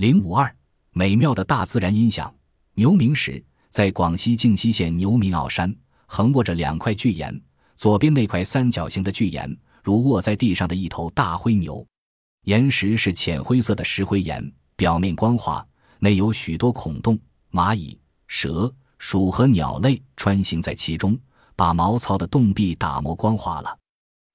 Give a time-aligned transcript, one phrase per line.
[0.00, 0.50] 零五二，
[0.92, 2.34] 美妙的大自然音响。
[2.72, 5.76] 牛鸣石，在广西靖西县牛鸣坳山，
[6.06, 7.38] 横卧着两块巨岩，
[7.76, 11.86] 左边那块三角形的巨岩，如卧在地上的一头大灰牛。
[12.44, 14.42] 岩石是浅灰色的石灰岩，
[14.74, 15.62] 表面光滑，
[15.98, 17.18] 内有许多孔洞，
[17.52, 21.14] 蚂蚁、蛇、鼠和鸟类穿行在其中，
[21.54, 23.78] 把毛糙的洞壁打磨光滑了。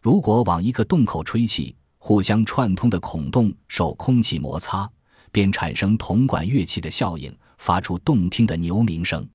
[0.04, 4.88] 如果往一个洞口吹气，互相串通的孔洞受空气摩擦，
[5.36, 9.28] 便产生铜管乐器的效应，发出动听的牛鸣声。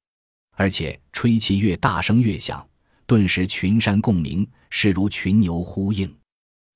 [0.53, 2.67] 而且吹气越大声越响，
[3.05, 6.11] 顿时群山共鸣，势如群牛呼应。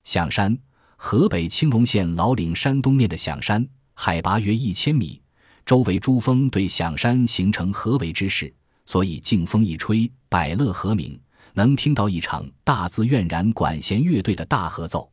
[0.02, 0.54] 响山，
[0.96, 5.22] 河北青龙县老岭山东面的响山，海拔约一千米，
[5.64, 8.54] 周围珠峰对响山形成合围之势，
[8.84, 11.18] 所以劲风一吹，百乐和鸣，
[11.54, 15.10] 能听到一场大自怨然管弦乐队的大合奏。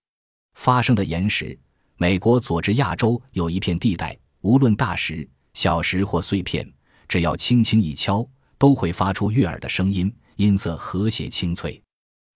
[0.56, 1.58] 发生的岩石，
[2.02, 6.68] 美国佐治亚州有一片地带，无论大石、小石或碎片，
[7.08, 11.80] 只要轻轻一敲，都会发出悦耳的声音，音色和谐清脆。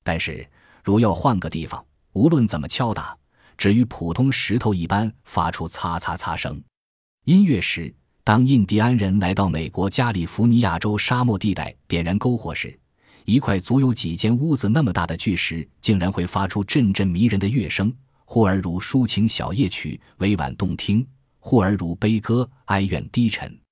[0.04, 0.48] 但是，
[0.84, 3.18] 如要换个地方，无论怎么敲打，
[3.58, 6.62] 只与普通石头一般发出擦擦擦声。
[7.24, 7.92] 音乐时，
[8.24, 12.80] 当印第安人来到美国加利福尼亚州沙漠地带点燃篝火时，
[13.26, 17.92] 一块足有几间屋子那么大的巨石，竟然会发出阵阵迷人的乐声。
[18.26, 21.06] 忽而如抒情小夜曲，委婉动听；
[21.40, 23.65] 忽而如悲歌，哀怨低沉。